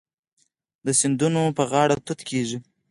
د 0.85 0.87
سیندونو 0.99 1.41
په 1.57 1.63
غاړه 1.71 1.95
توت 2.05 2.19
کیږي. 2.29 2.57